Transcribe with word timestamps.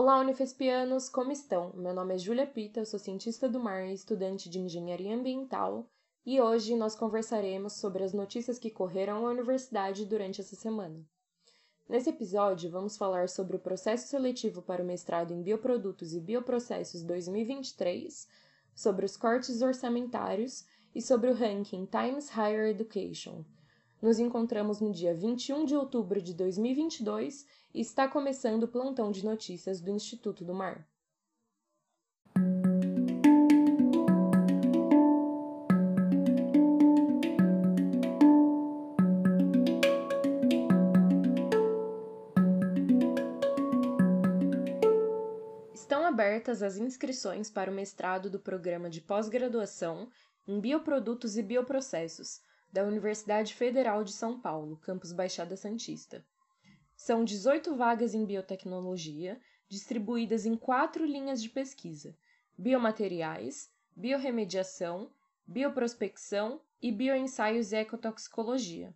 Olá, 0.00 0.20
Unifespianos, 0.20 1.08
como 1.08 1.32
estão? 1.32 1.72
Meu 1.74 1.92
nome 1.92 2.14
é 2.14 2.18
Júlia 2.18 2.46
Pita, 2.46 2.78
eu 2.78 2.86
sou 2.86 3.00
cientista 3.00 3.48
do 3.48 3.58
mar 3.58 3.84
e 3.84 3.92
estudante 3.92 4.48
de 4.48 4.60
engenharia 4.60 5.12
ambiental, 5.12 5.90
e 6.24 6.40
hoje 6.40 6.76
nós 6.76 6.94
conversaremos 6.94 7.72
sobre 7.72 8.04
as 8.04 8.12
notícias 8.12 8.60
que 8.60 8.70
correram 8.70 9.26
à 9.26 9.30
universidade 9.30 10.04
durante 10.04 10.40
essa 10.40 10.54
semana. 10.54 11.04
Nesse 11.88 12.10
episódio, 12.10 12.70
vamos 12.70 12.96
falar 12.96 13.28
sobre 13.28 13.56
o 13.56 13.58
processo 13.58 14.06
seletivo 14.06 14.62
para 14.62 14.84
o 14.84 14.86
mestrado 14.86 15.32
em 15.32 15.42
Bioprodutos 15.42 16.14
e 16.14 16.20
Bioprocessos 16.20 17.02
2023, 17.02 18.28
sobre 18.76 19.04
os 19.04 19.16
cortes 19.16 19.62
orçamentários 19.62 20.64
e 20.94 21.02
sobre 21.02 21.28
o 21.28 21.34
ranking 21.34 21.86
Times 21.86 22.30
Higher 22.30 22.68
Education. 22.68 23.44
Nos 24.00 24.20
encontramos 24.20 24.80
no 24.80 24.92
dia 24.92 25.12
21 25.12 25.64
de 25.64 25.74
outubro 25.74 26.22
de 26.22 26.32
2022 26.34 27.42
e 27.42 27.48
está 27.74 28.08
começando 28.08 28.64
o 28.64 28.68
plantão 28.68 29.10
de 29.10 29.24
notícias 29.24 29.80
do 29.80 29.90
Instituto 29.90 30.44
do 30.44 30.54
Mar. 30.54 30.86
Estão 45.74 46.04
abertas 46.04 46.62
as 46.62 46.76
inscrições 46.76 47.50
para 47.50 47.70
o 47.70 47.74
mestrado 47.74 48.30
do 48.30 48.38
programa 48.38 48.90
de 48.90 49.00
pós-graduação 49.00 50.08
em 50.46 50.60
Bioprodutos 50.60 51.36
e 51.36 51.42
Bioprocessos 51.42 52.40
da 52.72 52.84
Universidade 52.84 53.54
Federal 53.54 54.04
de 54.04 54.12
São 54.12 54.40
Paulo, 54.40 54.76
campus 54.78 55.12
Baixada 55.12 55.56
Santista. 55.56 56.24
São 57.00 57.24
18 57.24 57.76
vagas 57.76 58.12
em 58.12 58.26
biotecnologia, 58.26 59.40
distribuídas 59.68 60.44
em 60.44 60.56
quatro 60.56 61.06
linhas 61.06 61.40
de 61.40 61.48
pesquisa: 61.48 62.18
biomateriais, 62.58 63.72
biorremediação, 63.94 65.08
bioprospecção 65.46 66.60
e 66.82 66.90
bioensaios 66.90 67.70
e 67.70 67.76
ecotoxicologia, 67.76 68.92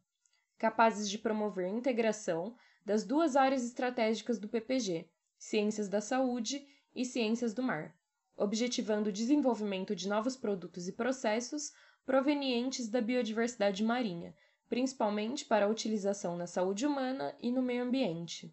capazes 0.59 1.09
de 1.09 1.17
promover 1.17 1.67
a 1.67 1.71
integração 1.71 2.57
das 2.85 3.05
duas 3.05 3.37
áreas 3.37 3.65
estratégicas 3.65 4.37
do 4.37 4.48
PPG, 4.48 5.09
ciências 5.39 5.89
da 5.89 6.01
saúde 6.01 6.67
e 6.93 7.05
ciências 7.05 7.55
do 7.55 7.63
mar, 7.63 7.97
objetivando 8.37 9.11
o 9.11 9.13
desenvolvimento 9.13 9.95
de 9.95 10.09
novos 10.09 10.37
produtos 10.37 10.89
e 10.89 10.93
processos 10.93 11.73
provenientes 12.05 12.89
da 12.89 13.01
biodiversidade 13.01 13.85
marinha, 13.85 14.35
principalmente 14.73 15.45
para 15.45 15.67
a 15.67 15.69
utilização 15.69 16.34
na 16.34 16.47
saúde 16.47 16.87
humana 16.87 17.37
e 17.39 17.53
no 17.53 17.61
meio 17.61 17.83
ambiente. 17.83 18.51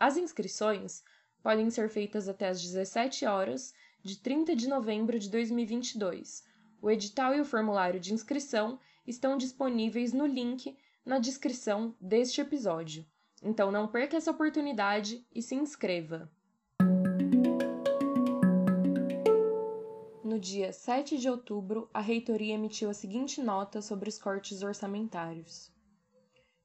As 0.00 0.16
inscrições 0.16 1.04
podem 1.42 1.68
ser 1.68 1.90
feitas 1.90 2.26
até 2.26 2.48
às 2.48 2.62
17 2.62 3.26
horas 3.26 3.74
de 4.02 4.16
30 4.16 4.56
de 4.56 4.66
novembro 4.66 5.18
de 5.18 5.28
2022. 5.28 6.42
O 6.80 6.90
edital 6.90 7.34
e 7.34 7.40
o 7.42 7.44
formulário 7.44 8.00
de 8.00 8.14
inscrição 8.14 8.80
estão 9.06 9.36
disponíveis 9.36 10.14
no 10.14 10.24
link 10.24 10.74
na 11.04 11.18
descrição 11.18 11.94
deste 12.00 12.40
episódio. 12.40 13.04
Então 13.42 13.70
não 13.70 13.86
perca 13.86 14.16
essa 14.16 14.30
oportunidade 14.30 15.22
e 15.30 15.42
se 15.42 15.54
inscreva! 15.54 16.32
No 20.32 20.40
dia 20.40 20.72
7 20.72 21.18
de 21.18 21.28
outubro, 21.28 21.90
a 21.92 22.00
reitoria 22.00 22.54
emitiu 22.54 22.88
a 22.88 22.94
seguinte 22.94 23.42
nota 23.42 23.82
sobre 23.82 24.08
os 24.08 24.16
cortes 24.18 24.62
orçamentários. 24.62 25.70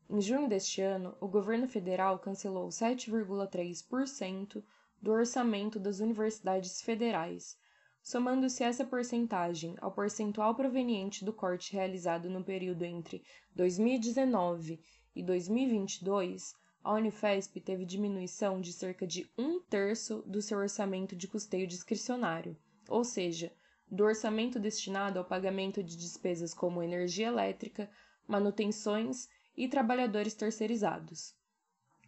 Em 0.10 0.22
junho 0.22 0.48
deste 0.48 0.80
ano, 0.80 1.18
o 1.20 1.28
governo 1.28 1.68
federal 1.68 2.18
cancelou 2.18 2.70
7,3% 2.70 4.64
do 5.02 5.12
orçamento 5.12 5.82
das 5.82 6.00
universidades 6.00 6.82
federais, 6.82 7.58
somando-se 8.02 8.64
essa 8.64 8.86
porcentagem 8.86 9.76
ao 9.82 9.92
percentual 9.92 10.56
proveniente 10.56 11.26
do 11.26 11.33
corte 11.33 11.73
realizado 11.73 12.30
no 12.30 12.42
período 12.42 12.86
entre 12.86 13.22
2019 13.54 14.80
e 15.14 15.22
2022, 15.22 16.56
a 16.82 16.94
Unifesp 16.94 17.60
teve 17.60 17.83
diminuição 17.83 18.61
de 18.61 18.72
cerca 18.72 19.06
de 19.06 19.30
um 19.38 19.60
terço 19.60 20.23
do 20.26 20.42
seu 20.42 20.58
orçamento 20.58 21.17
de 21.17 21.27
custeio 21.27 21.67
discricionário, 21.67 22.56
ou 22.89 23.03
seja, 23.03 23.52
do 23.89 24.03
orçamento 24.03 24.59
destinado 24.59 25.20
ao 25.20 25.25
pagamento 25.25 25.81
de 25.81 25.95
despesas 25.95 26.53
como 26.53 26.83
energia 26.83 27.27
elétrica, 27.27 27.89
manutenções 28.27 29.30
e 29.55 29.67
trabalhadores 29.67 30.33
terceirizados. 30.33 31.33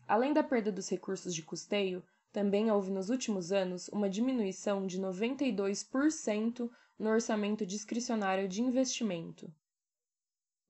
Além 0.07 0.33
da 0.33 0.43
perda 0.43 0.71
dos 0.71 0.89
recursos 0.89 1.33
de 1.33 1.43
custeio, 1.43 2.03
também 2.31 2.69
houve 2.69 2.91
nos 2.91 3.09
últimos 3.09 3.51
anos 3.51 3.87
uma 3.89 4.09
diminuição 4.09 4.85
de 4.85 4.99
92% 4.99 6.69
no 6.97 7.09
orçamento 7.09 7.65
discricionário 7.65 8.47
de 8.47 8.61
investimento. 8.61 9.51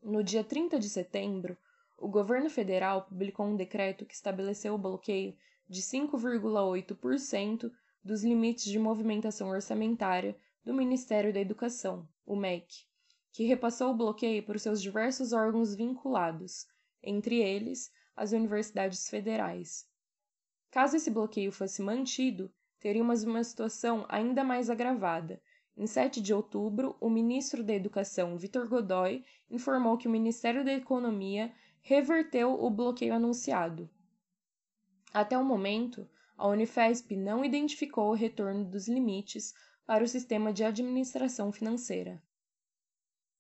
No 0.02 0.24
dia 0.24 0.44
30 0.44 0.80
de 0.80 0.88
setembro, 0.88 1.58
o 1.98 2.08
governo 2.08 2.50
federal 2.50 3.02
publicou 3.02 3.46
um 3.46 3.56
decreto 3.56 4.06
que 4.06 4.14
estabeleceu 4.14 4.76
o 4.76 4.78
bloqueio 4.78 5.36
de 5.68 5.82
5,8% 5.82 7.70
dos 8.04 8.24
limites 8.24 8.66
de 8.66 8.80
movimentação 8.80 9.50
orçamentária 9.50 10.36
do 10.64 10.74
Ministério 10.74 11.34
da 11.34 11.40
Educação, 11.40 12.08
o 12.26 12.36
MEC, 12.36 12.86
que 13.32 13.44
repassou 13.46 13.92
o 13.92 13.98
bloqueio 13.98 14.44
para 14.44 14.56
os 14.56 14.62
seus 14.62 14.82
diversos 14.82 15.34
órgãos 15.34 15.76
vinculados, 15.76 16.68
entre 17.02 17.42
eles 17.42 17.92
as 18.16 18.32
universidades 18.32 19.10
federais. 19.10 19.88
Caso 20.72 20.98
esse 20.98 21.10
bloqueio 21.10 21.52
fosse 21.52 21.82
mantido, 21.82 22.52
teríamos 22.80 23.24
uma 23.24 23.44
situação 23.44 24.06
ainda 24.10 24.44
mais 24.44 24.70
agravada. 24.70 25.42
Em 25.76 25.88
7 25.88 26.22
de 26.22 26.34
outubro, 26.34 26.96
o 27.00 27.10
ministro 27.10 27.64
da 27.64 27.74
Educação, 27.74 28.38
Vitor 28.38 28.68
Godoy, 28.68 29.24
informou 29.50 29.98
que 29.98 30.08
o 30.08 30.12
Ministério 30.12 30.64
da 30.64 30.74
Economia 30.74 31.54
reverteu 31.82 32.54
o 32.62 32.70
bloqueio 32.70 33.14
anunciado. 33.14 33.90
Até 35.14 35.38
o 35.38 35.46
momento, 35.46 36.08
a 36.40 36.48
Unifesp 36.48 37.18
não 37.18 37.44
identificou 37.44 38.10
o 38.10 38.16
retorno 38.16 38.64
dos 38.64 38.88
limites 38.88 39.54
para 39.86 40.06
o 40.06 40.08
sistema 40.08 40.54
de 40.54 40.64
administração 40.64 41.52
financeira. 41.52 42.24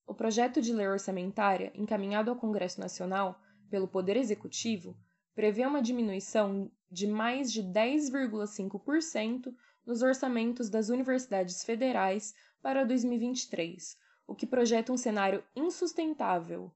O 0.05 0.13
projeto 0.13 0.61
de 0.61 0.73
lei 0.73 0.85
orçamentária, 0.85 1.71
encaminhado 1.73 2.29
ao 2.29 2.35
Congresso 2.35 2.77
Nacional 2.77 3.39
pelo 3.69 3.87
Poder 3.87 4.17
Executivo, 4.17 4.97
prevê 5.33 5.65
uma 5.65 5.81
diminuição 5.81 6.69
de 6.91 7.07
mais 7.07 7.53
de 7.53 7.63
10,5% 7.63 9.55
nos 9.85 10.01
orçamentos 10.01 10.69
das 10.69 10.89
universidades 10.89 11.63
federais 11.63 12.35
para 12.61 12.83
2023, 12.83 13.95
o 14.27 14.35
que 14.35 14.45
projeta 14.45 14.91
um 14.91 14.97
cenário 14.97 15.41
insustentável. 15.55 16.69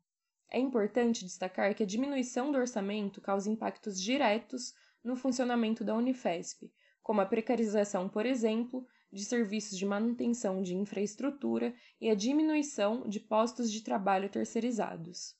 É 0.49 0.57
importante 0.57 1.25
destacar 1.25 1.75
que 1.75 1.83
a 1.83 1.85
diminuição 1.85 2.49
do 2.49 2.57
orçamento 2.57 3.19
causa 3.19 3.51
impactos 3.51 3.99
diretos 4.01 4.73
no 5.03 5.15
funcionamento 5.15 5.83
da 5.83 5.95
Unifesp, 5.95 6.71
como 7.01 7.21
a 7.21 7.25
precarização, 7.25 8.07
por 8.07 8.25
exemplo, 8.25 8.87
de 9.11 9.25
serviços 9.25 9.77
de 9.77 9.85
manutenção 9.85 10.63
de 10.63 10.75
infraestrutura 10.75 11.75
e 11.99 12.09
a 12.09 12.15
diminuição 12.15 13.07
de 13.07 13.19
postos 13.19 13.71
de 13.71 13.81
trabalho 13.81 14.29
terceirizados. 14.29 15.35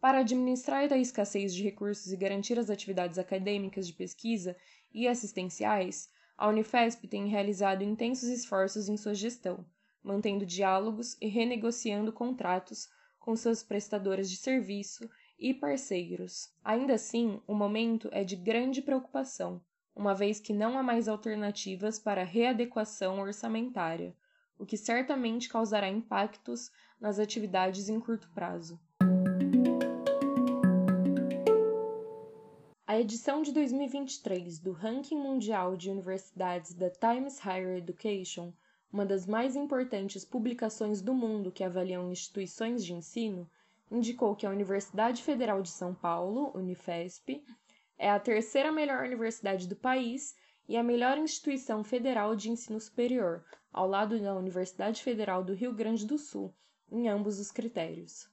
Para 0.00 0.18
administrar 0.18 0.92
a 0.92 0.98
escassez 0.98 1.54
de 1.54 1.62
recursos 1.62 2.12
e 2.12 2.16
garantir 2.16 2.58
as 2.58 2.68
atividades 2.68 3.18
acadêmicas 3.18 3.86
de 3.86 3.94
pesquisa 3.94 4.56
e 4.92 5.08
assistenciais, 5.08 6.10
a 6.36 6.48
Unifesp 6.48 7.08
tem 7.08 7.28
realizado 7.28 7.82
intensos 7.82 8.28
esforços 8.28 8.88
em 8.88 8.96
sua 8.96 9.14
gestão, 9.14 9.64
mantendo 10.02 10.44
diálogos 10.44 11.16
e 11.20 11.28
renegociando 11.28 12.12
contratos 12.12 12.88
com 13.18 13.34
seus 13.34 13.62
prestadores 13.62 14.30
de 14.30 14.36
serviço 14.36 15.08
e 15.38 15.52
parceiros. 15.52 16.52
Ainda 16.64 16.94
assim, 16.94 17.40
o 17.46 17.54
momento 17.54 18.08
é 18.12 18.24
de 18.24 18.36
grande 18.36 18.80
preocupação, 18.80 19.60
uma 19.94 20.14
vez 20.14 20.40
que 20.40 20.52
não 20.52 20.78
há 20.78 20.82
mais 20.82 21.08
alternativas 21.08 21.98
para 21.98 22.22
readequação 22.22 23.20
orçamentária, 23.20 24.14
o 24.58 24.66
que 24.66 24.76
certamente 24.76 25.48
causará 25.48 25.88
impactos 25.88 26.70
nas 27.00 27.18
atividades 27.18 27.88
em 27.88 28.00
curto 28.00 28.30
prazo. 28.30 28.80
A 32.86 33.00
edição 33.00 33.42
de 33.42 33.52
2023 33.52 34.58
do 34.58 34.72
Ranking 34.72 35.18
Mundial 35.18 35.76
de 35.76 35.90
Universidades 35.90 36.72
da 36.72 36.88
Times 36.88 37.38
Higher 37.38 37.76
Education, 37.76 38.52
uma 38.92 39.04
das 39.04 39.26
mais 39.26 39.56
importantes 39.56 40.24
publicações 40.24 41.02
do 41.02 41.12
mundo 41.12 41.52
que 41.52 41.64
avaliam 41.64 42.10
instituições 42.10 42.84
de 42.84 42.94
ensino, 42.94 43.50
indicou 43.90 44.34
que 44.34 44.46
a 44.46 44.50
Universidade 44.50 45.22
Federal 45.22 45.62
de 45.62 45.70
São 45.70 45.94
Paulo, 45.94 46.50
Unifesp, 46.54 47.42
é 47.98 48.10
a 48.10 48.20
terceira 48.20 48.70
melhor 48.72 49.04
universidade 49.04 49.66
do 49.66 49.76
país 49.76 50.36
e 50.68 50.76
a 50.76 50.82
melhor 50.82 51.16
instituição 51.16 51.84
federal 51.84 52.34
de 52.34 52.50
ensino 52.50 52.80
superior, 52.80 53.44
ao 53.72 53.88
lado 53.88 54.18
da 54.20 54.34
Universidade 54.34 55.02
Federal 55.02 55.44
do 55.44 55.54
Rio 55.54 55.72
Grande 55.72 56.06
do 56.06 56.18
Sul, 56.18 56.52
em 56.90 57.08
ambos 57.08 57.38
os 57.38 57.50
critérios. 57.50 58.28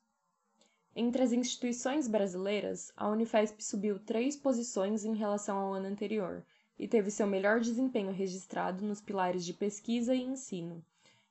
Entre 0.96 1.24
as 1.24 1.32
instituições 1.32 2.08
brasileiras, 2.08 2.92
a 2.96 3.08
Unifesp 3.08 3.64
subiu 3.64 4.00
três 4.00 4.36
posições 4.36 5.06
em 5.06 5.16
relação 5.16 5.58
ao 5.58 5.74
ano 5.74 5.88
anterior 5.88 6.46
e 6.78 6.88
teve 6.88 7.10
seu 7.10 7.26
melhor 7.26 7.60
desempenho 7.60 8.12
registrado 8.12 8.86
nos 8.86 9.02
pilares 9.02 9.46
de 9.46 9.54
pesquisa 9.54 10.14
e 10.14 10.22
ensino, 10.22 10.84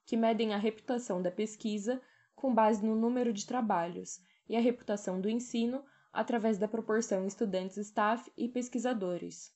que 0.04 0.16
medem 0.16 0.52
a 0.52 0.58
reputação 0.58 1.22
da 1.22 1.30
pesquisa 1.30 2.00
com 2.42 2.52
base 2.52 2.84
no 2.84 2.96
número 2.96 3.32
de 3.32 3.46
trabalhos 3.46 4.20
e 4.48 4.56
a 4.56 4.60
reputação 4.60 5.20
do 5.20 5.30
ensino 5.30 5.84
através 6.12 6.58
da 6.58 6.66
proporção 6.66 7.24
estudantes-staff 7.24 8.32
e 8.36 8.48
pesquisadores. 8.48 9.54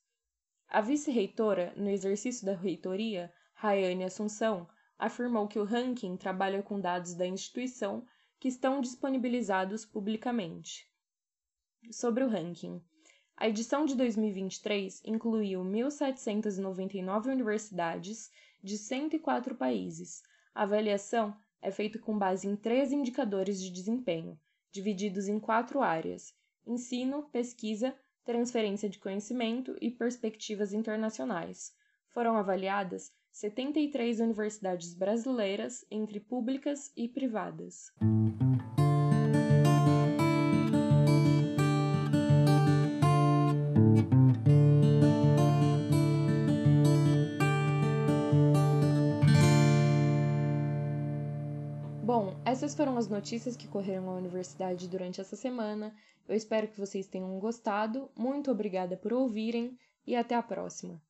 A 0.69 0.81
vice-reitora, 0.81 1.75
no 1.77 1.91
exercício 1.91 2.47
da 2.47 2.55
reitoria, 2.55 3.33
Rayane 3.55 4.05
Assunção, 4.05 4.69
afirmou 4.97 5.49
que 5.49 5.59
o 5.59 5.65
ranking 5.65 6.17
trabalha 6.17 6.63
com 6.63 6.81
dados 6.81 7.15
da 7.15 7.27
instituição 7.27 8.07
que 8.39 8.47
estão 8.47 8.81
disponibilizados 8.81 9.85
publicamente. 9.85 10.89
Sobre 11.91 12.23
o 12.23 12.29
ranking. 12.29 12.81
A 13.37 13.49
edição 13.49 13.85
de 13.85 13.97
2023 13.97 15.03
incluiu 15.05 15.65
1.799 15.65 17.27
universidades 17.27 18.31
de 18.63 18.79
104 18.79 19.57
países. 19.57 20.23
A 20.55 20.63
avaliação 20.63 21.37
é 21.61 21.71
feita 21.71 21.99
com 21.99 22.19
base 22.19 22.47
em 22.47 22.57
três 22.57 22.93
indicadores 22.93 23.61
de 23.61 23.71
desempenho, 23.71 24.39
divididos 24.73 25.29
em 25.29 25.39
quatro 25.41 25.83
áreas: 25.83 26.35
ensino, 26.67 27.29
pesquisa, 27.31 27.95
transferência 28.25 28.89
de 28.89 28.99
conhecimento 28.99 29.77
e 29.81 29.91
perspectivas 29.91 30.73
internacionais. 30.73 31.73
Foram 32.09 32.37
avaliadas 32.37 33.13
73 33.31 34.21
universidades 34.21 34.95
brasileiras, 34.95 35.85
entre 35.91 36.19
públicas 36.19 36.91
e 36.97 37.09
privadas. 37.09 37.93
Bom, 52.07 52.41
essas 52.45 52.73
foram 52.73 52.97
as 52.97 53.09
notícias 53.09 53.57
que 53.57 53.67
correram 53.67 54.09
à 54.09 54.15
universidade 54.15 54.87
durante 54.87 55.21
essa 55.21 55.35
semana. 55.35 55.93
Eu 56.29 56.37
espero 56.37 56.69
que 56.69 56.79
vocês 56.79 57.09
tenham 57.09 57.37
gostado. 57.41 58.09
Muito 58.17 58.49
obrigada 58.49 58.97
por 58.97 59.13
ouvirem 59.13 59.77
e 60.07 60.15
até 60.15 60.37
a 60.37 60.43
próxima. 60.43 61.03